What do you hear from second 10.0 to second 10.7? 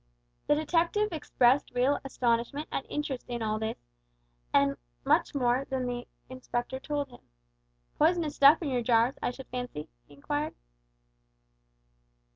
he inquired.